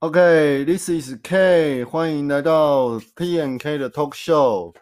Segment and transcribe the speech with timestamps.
[0.00, 4.74] OK，this is K，欢迎来到 P N K 的 Talk Show。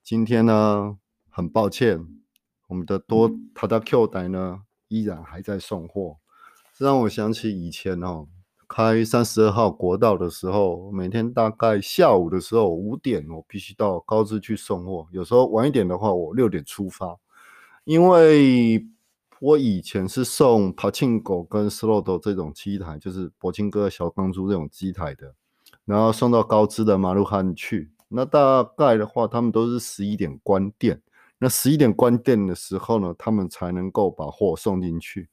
[0.00, 0.96] 今天呢，
[1.28, 2.06] 很抱歉，
[2.68, 6.18] 我们的多塔达 Q 台呢依然还在送货，
[6.72, 8.28] 这让我想起以前哦，
[8.68, 15.08] 开三十二号国道的时候，每天大概下午的时候五点，我必须到高知去送货。
[15.10, 17.18] 有时候晚一点的话，我六点出发，
[17.82, 18.86] 因为
[19.40, 25.34] 我以前是送帕庆狗跟 Slodo 这种机台，就是博清哥、小钢珠这种机台的，
[25.86, 27.90] 然后送到高知的马路汉去。
[28.08, 31.00] 那大概的话，他们都是十一点关店。
[31.38, 35.30] 那十一点关店的时候呢，他们才能够把货送进去。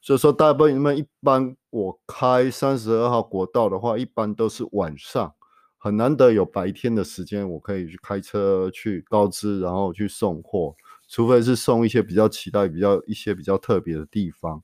[0.00, 5.34] 所以说，大部分一般我开三十二号国道的话，一般都是晚上，
[5.76, 10.76] 很难得有白天的时间，我可以去开车去高知，然后去送货。
[11.08, 14.62] 除非是送一些比较期待、比较一些比较特别的地方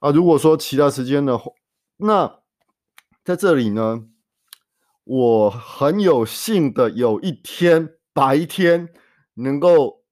[0.00, 0.10] 啊。
[0.10, 1.50] 如果说其他时间的话，
[1.96, 2.40] 那
[3.24, 4.04] 在这里呢，
[5.04, 8.88] 我很有幸的有一天白天
[9.34, 10.04] 能够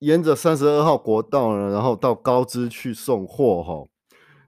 [0.00, 3.88] 沿着三十二号国道呢，然后到高知去送货哈。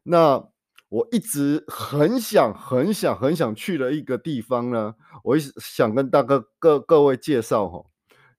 [0.02, 0.48] 那
[0.88, 7.84] 我一直很想、很想、很想去的一个地方呢，我想跟大哥各各位介绍哈。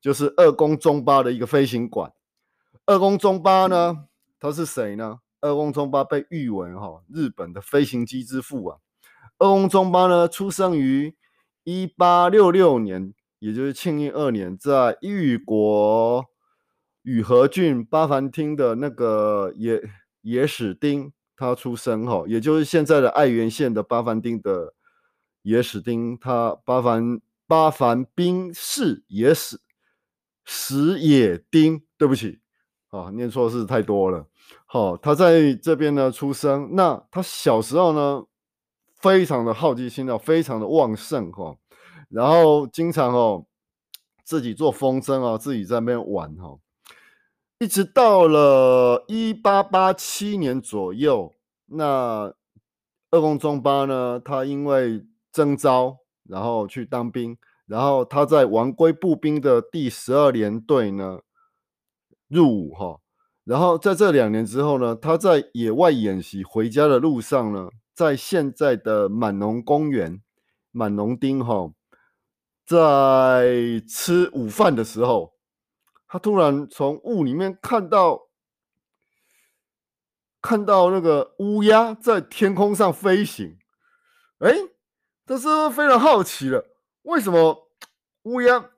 [0.03, 2.11] 就是二宫中巴的一个飞行馆。
[2.85, 4.03] 二宫中巴呢，
[4.37, 5.19] 他是谁呢？
[5.39, 8.79] 二宫中巴被誉为哈日本的飞行机之父啊。
[9.37, 11.15] 二宫中巴呢，出生于
[11.63, 16.25] 一八六六年，也就是庆应二年，在玉国
[17.03, 19.81] 宇和郡八幡町的那个野
[20.19, 24.73] 野史町，他出生哈，也就是现在的爱媛县的八幡町的
[25.43, 29.61] 野史町，他八幡八幡兵士野史。
[30.45, 32.39] 石野丁，对不起，
[32.89, 34.27] 啊，念错字太多了。
[34.65, 36.69] 好，他在这边呢出生。
[36.73, 38.23] 那他小时候呢，
[38.95, 41.55] 非常的好奇心啊，非常的旺盛哈。
[42.09, 43.45] 然后经常哦，
[44.23, 46.57] 自己做风筝啊，自己在那边玩哈。
[47.59, 51.33] 一直到了一八八七年左右，
[51.67, 52.33] 那
[53.09, 57.37] 二宫中八呢，他因为征召，然后去当兵。
[57.73, 61.21] 然后他在王龟步兵的第十二联队呢
[62.27, 62.99] 入伍哈，
[63.45, 70.21] 然后在这两年之后呢，他在野外演习回家的路上呢，在现在的满农公园
[70.69, 71.73] 满农町哈，
[72.63, 75.33] 在吃午饭的时候，
[76.07, 78.29] 他突然从雾里面看到
[80.43, 83.57] 看到那个乌鸦在天空上飞行，
[84.37, 84.53] 哎，
[85.25, 86.63] 这是非常好奇了。
[87.01, 87.62] 为什么
[88.23, 88.69] 乌鸦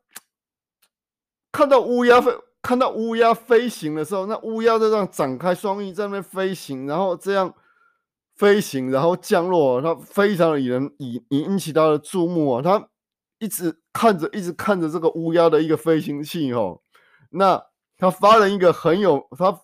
[1.52, 7.54] 看到乌鸦飞看到乌鸦飞行的时候，那乌鸦在这样展开双翼在那边飞行，然后这样
[8.36, 12.62] 飞行，然后降落，它非常的引人引引起他的注目啊！
[12.64, 12.90] 他
[13.38, 16.82] 一直看着，一直看着这个乌鸦的一个飞行器哦。
[17.30, 17.64] 那
[17.98, 19.62] 他发了一个很有他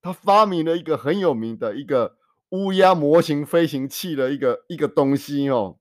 [0.00, 2.16] 他发明了一个很有名的一个
[2.50, 5.79] 乌鸦模型飞行器的一个一个东西哦。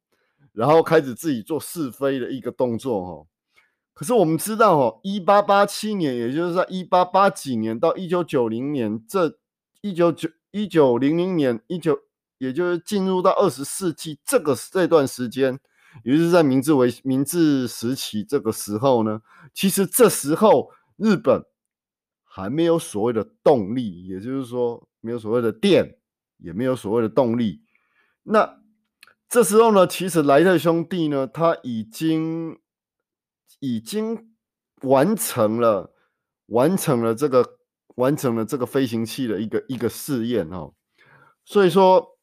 [0.53, 3.27] 然后开始自己做试飞的一个动作哈，
[3.93, 9.37] 可是我们知道哈，一八八七年，也就是在一八八几年到一九九零年这
[9.81, 11.97] 一九九一九零零年一九，
[12.39, 15.59] 也就是进入到二十世纪这个这段时间，
[16.03, 19.21] 也就是在明治维明治时期这个时候呢，
[19.53, 21.45] 其实这时候日本
[22.23, 25.97] 还没有所谓的动力，也就是说没有所谓的电，
[26.37, 27.61] 也没有所谓的动力，
[28.23, 28.58] 那。
[29.29, 32.57] 这时候呢，其实莱特兄弟呢，他已经
[33.59, 34.33] 已经
[34.81, 35.93] 完成了
[36.47, 37.59] 完成了这个
[37.95, 40.73] 完成了这个飞行器的一个一个试验哦。
[41.45, 42.17] 所以说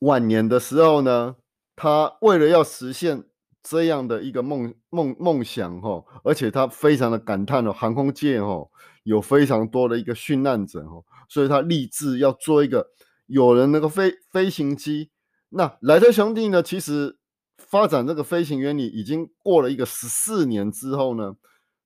[0.00, 1.36] 晚年的时候呢，
[1.76, 3.22] 他为了要实现
[3.62, 8.68] 这样的一个梦梦梦想哈，而且他非常的感叹哦，航空界哦
[9.04, 12.88] 有非常多的一个殉难者哦，所以他立志要做一个
[13.26, 15.12] 有人那个飞飞行机。
[15.48, 16.62] 那莱特兄弟呢？
[16.62, 17.16] 其实
[17.56, 21.36] 发展这个飞行原理已经过了一个十四年之后呢，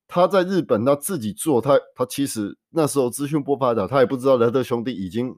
[0.09, 5.37] 他在日本他自己做，他他其实那时候资讯不发达，他也不知道莱特兄弟已经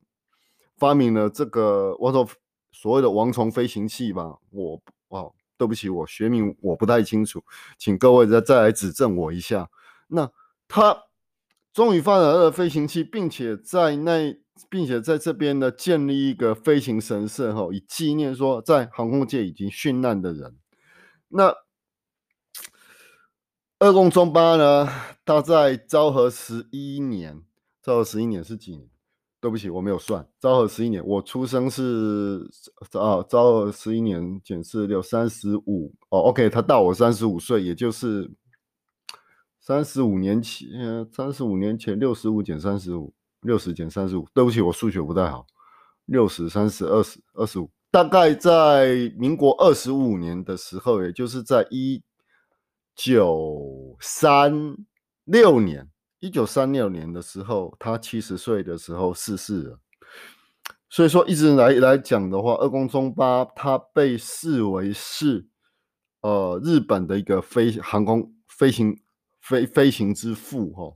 [0.77, 2.27] 发明了这个我说
[2.71, 4.39] 所谓的王虫飞行器吧。
[4.51, 7.43] 我哦，对不起，我学名我不太清楚，
[7.77, 9.69] 请各位再再来指正我一下。
[10.09, 10.31] 那
[10.69, 10.97] 他
[11.73, 14.42] 终于发展了飞行器，并且在那。
[14.69, 20.57] 并且在这边呢，建立一个飞行神社哈，以纪念说在航空界已经殉难的人。
[21.29, 21.55] 那
[23.79, 24.89] 二宫中八呢，
[25.25, 27.43] 他在昭和十一年，
[27.83, 28.89] 昭和十一年是几年？
[29.41, 30.25] 对不起，我没有算。
[30.39, 32.49] 昭和十一年，我出生是
[32.93, 35.93] 啊，昭和十一年减四六，三十五。
[36.11, 38.31] 哦，OK，他大我三十五岁，也就是
[39.59, 40.69] 三十五年前，
[41.13, 44.27] 三十五年前六十五减三十五，六十减三十五。
[44.35, 45.47] 对不起，我数学不太好。
[46.07, 52.03] 六十、三十、二十、二十五，大概在民国二十五年的时候，也就是在一
[52.97, 54.77] 九三
[55.25, 55.89] 六年。
[56.19, 59.79] 一九三六年的时候，他七十岁的时候逝世了。
[60.89, 65.47] 所以说，一直来来讲的话，二宫中八他被视为是
[66.21, 68.97] 呃日本的一个飞航空飞行
[69.41, 70.93] 飞飞行之父哈。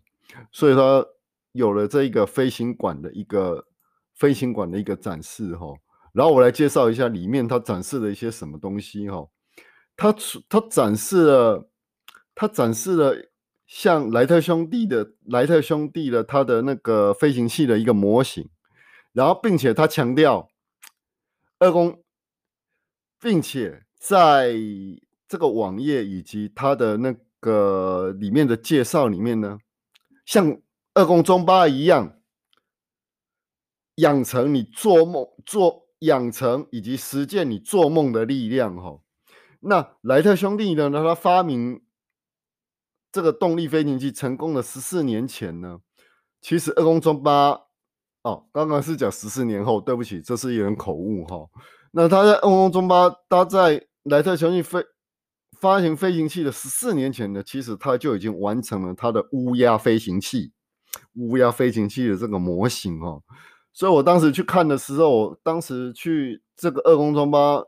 [0.52, 1.04] 所以说
[1.56, 3.66] 有了这一个飞行馆的一个
[4.14, 5.66] 飞行馆的一个展示哈。
[6.12, 9.26] 然后我来介绍一下里面它展示了一些什么东西哈。
[9.96, 10.14] 它
[10.48, 11.68] 它展示了
[12.34, 13.30] 他展示了。
[13.68, 18.48] 像莱特兄弟的莱特兄弟的他的那个飞行器的一个模型，
[19.12, 20.48] 然后并且他强调
[21.58, 22.00] 二宫，
[23.20, 24.54] 并且在
[25.26, 29.58] 这个网页以及他的那个里面的介绍里面呢，
[30.24, 30.56] 像
[30.96, 32.18] 二宫中八一样，
[33.96, 39.00] 养成你做梦做养成以及实践你做梦的力量哈。
[39.60, 41.82] 那莱特兄弟呢，他发明。
[43.12, 45.78] 这个动力飞行器成功的十四年前呢，
[46.42, 47.58] 其实二宫中八
[48.22, 51.48] 哦，刚刚是讲十四年后，对不起，这是一人口误哈。
[51.92, 54.84] 那他在二宫中八搭载莱特兄弟飞
[55.58, 60.52] 发行飞行器的十四年前呢，其实他就已经完成了他的乌鸦飞行器，
[61.14, 63.22] 乌鸦飞行器的这个模型哦。
[63.72, 67.62] 所以我当时去看的时候，我当时去这个二宫中八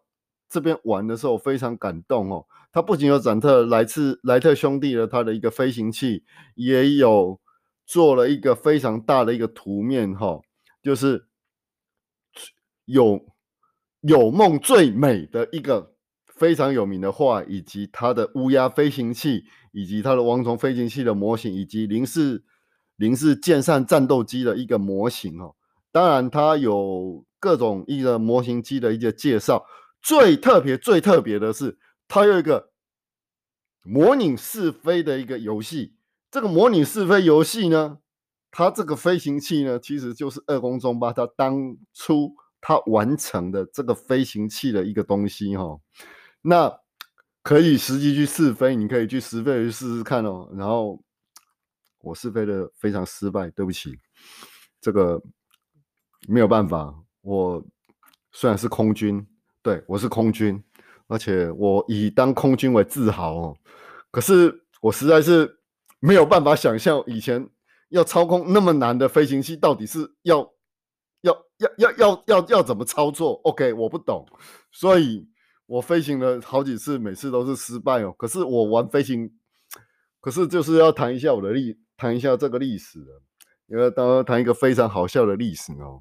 [0.49, 2.47] 这边玩的时候，非常感动哦。
[2.73, 7.41] 它不仅有展特来自莱特兄弟的他的一个飞行器，也有
[7.87, 10.41] 做了一个非常大的一个图面哈，
[10.83, 11.27] 就是
[12.85, 13.27] 有
[14.03, 15.95] 有梦最美的一个
[16.27, 22.45] 非常有名的画，以及它的乌鸦飞行器，以及它的王虫飞行器的模型，以及零式
[22.99, 25.57] 零式舰上战斗机的一个模型哦。
[25.91, 29.65] 当然，它有各种一个模型机的一个介绍。
[30.01, 31.77] 最特别、最特别的是。
[32.11, 32.71] 它有一个
[33.85, 35.95] 模拟试飞的一个游戏，
[36.31, 37.99] 这个模拟试飞游戏呢，
[38.51, 45.79] 它这个飞行器呢，其实就是二宫中八它当初它完成的这个飞行器的一个东西哈。
[46.41, 46.79] 那
[47.43, 50.49] 可以实际去试飞，你可以去试飞去试试看哦。
[50.55, 51.03] 然后
[52.01, 53.99] 我试飞的非常失败，对不起，
[54.81, 55.23] 这个
[56.29, 56.95] 没有办法。
[57.23, 57.65] 我
[58.33, 59.27] 虽然是空军，
[59.63, 60.63] 对我是空军。
[61.11, 63.57] 而且我以当空军为自豪哦，
[64.11, 65.59] 可是我实在是
[66.01, 67.49] 没有办法想象以前
[67.89, 70.47] 要操控那么难的飞行器到底是要
[71.23, 74.27] 要要要要要要怎么操作？OK，我不懂，
[74.71, 75.27] 所以
[75.65, 78.15] 我飞行了好几次，每次都是失败哦。
[78.19, 79.33] 可是我玩飞行，
[80.21, 83.01] 可是就是要谈一下我的历，谈一下这个历史，
[83.67, 86.01] 因为当谈一个非常好笑的历史哦。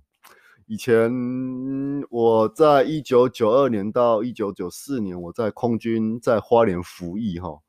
[0.67, 1.11] 以前
[2.11, 7.61] 我在一九九二年到一九九四年，我在空军在花莲服役哈。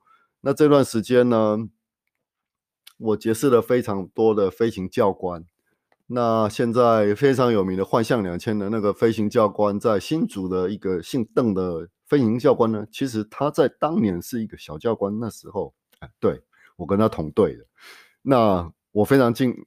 [0.43, 1.57] 那这段时间呢，
[2.99, 5.43] 我结识了非常多的飞行教官。
[6.09, 15.19] 那现在非常有名的幻象两千的那个飞行教官，在新竹的一个姓邓的飞行教官呢，其实他在当年是一个小教官。
[15.19, 15.73] 那时候，
[16.21, 16.43] 对
[16.77, 17.65] 我跟他同队的。
[18.29, 19.65] 那我非常敬。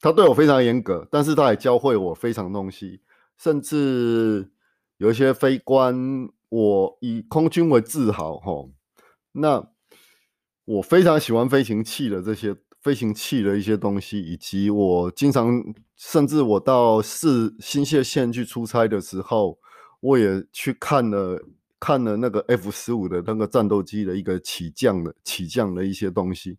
[0.00, 3.00] 他对我非常严格，但是他也教会我非常东西，
[3.36, 4.48] 甚至
[4.98, 8.68] 有一些飞官，我以空军为自豪哈。
[9.32, 9.70] 那
[10.64, 15.60] 我非常喜欢飞行器的这些飞行器的一些东西，以及我经常，
[15.96, 19.58] 甚至我到市新泻县去出差的时候，
[19.98, 21.42] 我也去看了
[21.80, 26.56] 看了那个 F 十五的那个战斗机的一个起降的起降的一些东西。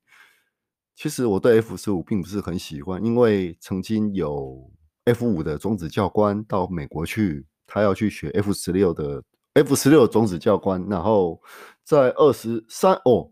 [1.02, 4.70] 其实我对 F 十五并不是很喜欢，因为曾经有
[5.06, 11.42] F 五的种子教官到美国去，他要去学 F 十六的 F 十六种子教官，然后
[11.86, 13.32] 在二十三哦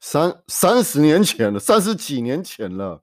[0.00, 3.02] 三三十年前了，三十几年前了，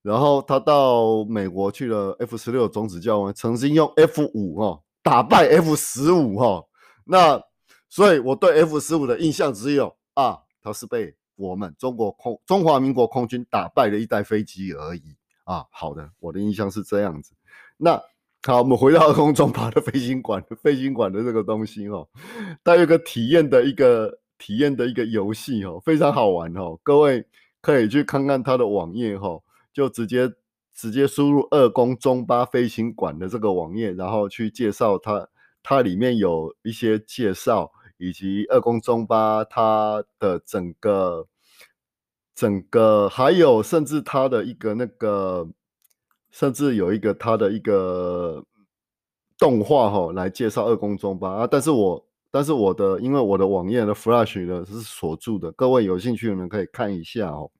[0.00, 6.64] 然后他到美国去了 F 十六种子教官，曾经用 F 五哈打败 F 十五哈，
[7.04, 7.38] 那
[7.90, 11.14] 所以我对 F 十五的印象只有啊，他是被。
[11.40, 15.02] 我们中国空中华民国空军打败了一代飞机而已
[15.44, 15.64] 啊！
[15.70, 17.32] 好的，我的印象是这样子。
[17.78, 18.00] 那
[18.42, 22.06] 好，我们回到空中爬的飞行馆，飞行馆的这个东西哦，
[22.62, 26.78] 它有个体验的一个体验的一个游戏哦，非常好玩哦。
[26.82, 27.24] 各位
[27.60, 29.42] 可以去看看它的网页哦，
[29.72, 30.30] 就直接
[30.74, 35.28] 直接输入二宫中巴飞行馆的这个网页，然后去介绍它，
[35.62, 37.70] 它里面有一些介绍，
[38.00, 41.28] 以及二宫中巴它的整个
[42.34, 45.46] 整个，还有甚至它的一个那个，
[46.30, 48.42] 甚至有一个它的一个
[49.36, 51.46] 动画哈，来介绍二宫中巴啊。
[51.46, 57.50] 但是我但是我的因为我的网页的 Flash 呢是锁住的，各位有兴趣的人可以看一下哦。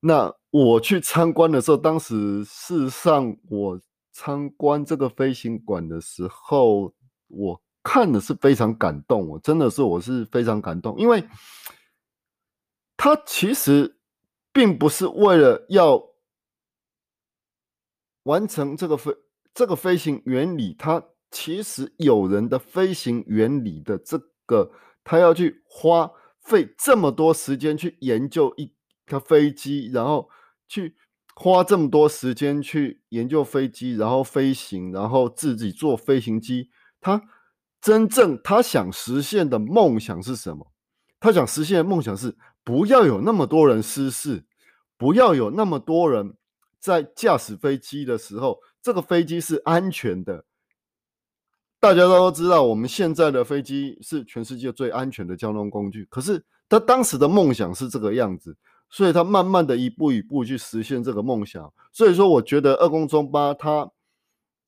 [0.00, 6.92] 那我去参观的时候，当时事实上我参观这个飞行馆的时候，
[7.28, 11.22] 我看的是非常感动，我真的是我是非常感动，因为
[12.96, 14.00] 他其实
[14.52, 16.02] 并不是为了要
[18.24, 19.14] 完成这个飞
[19.54, 21.00] 这个飞行原理，他
[21.30, 24.72] 其实有人的飞行原理的这个，
[25.04, 28.74] 他要去花费这么多时间去研究一。
[29.08, 30.28] 个飞机，然后
[30.66, 30.96] 去
[31.36, 36.68] 花这么多时间去研究飞机，然后飞行，然后自己做飞行机。
[37.00, 37.22] 他
[37.86, 40.72] 真正他想实现的梦想是什么？
[41.20, 44.44] 他想实现的梦想是不要有那么多人失事，
[44.96, 46.34] 不要有那么多人
[46.80, 50.44] 在驾驶飞机的时候，这个飞机是安全的。
[51.78, 56.04] 大家都知道，我们现在的飞机是全世界最安全的交通工具。
[56.06, 58.56] 可是他当时的梦想是这个样子。
[58.88, 61.72] 所以他慢慢的一步一步去实现这个梦想。
[61.92, 63.88] 所以说，我觉得二宫中八他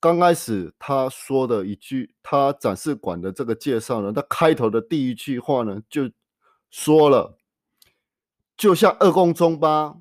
[0.00, 6.10] 刚开始他说的一句，他展示馆的这个介绍呢，他开头的第一句话呢，就
[6.70, 7.38] 说了，
[8.56, 9.96] 就像二宫中八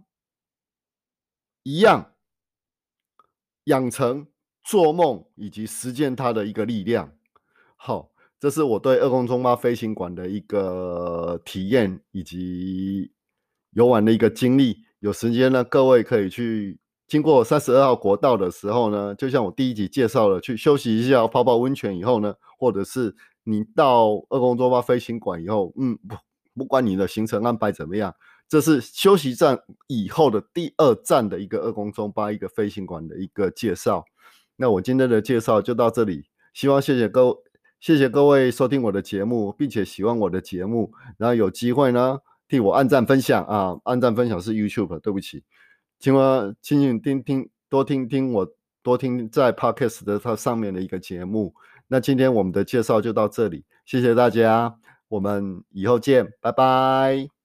[1.63, 2.13] 一样，
[3.65, 4.27] 养成
[4.63, 7.11] 做梦以及实践它的一个力量。
[7.75, 13.11] 好，这是我对二宫中八飞行馆的一个体验以及。
[13.71, 26.15] 游玩的一个经历，有时间呢，各位可以去经过三十二号国道的时候呢，就像我第一集介绍了，去休息一下，泡泡温泉以后呢，或者是你到二宫多巴飞行馆以后，嗯，不
[26.53, 28.13] 不管你的行程安排怎么样，
[28.49, 34.03] 这是休息站以后的第二站的一个二宫中巴一个飞行馆的一个介绍。
[34.57, 37.37] 那我今天的介绍就到这里，希望谢谢各位
[37.79, 42.19] 谢谢各位收听我的节目，并且喜欢我的节目，然后有机会呢。
[42.49, 43.77] 替我按赞分享啊！
[43.83, 45.43] 按赞分享是 YouTube，对不起，
[45.99, 48.47] 请我请你听听多听听我
[48.83, 51.53] 多听在 Podcast 的它上面的一个节目。
[51.87, 54.77] 那今天我们的介绍就到这里，谢谢大家，
[55.07, 57.36] 我们以后见，拜拜。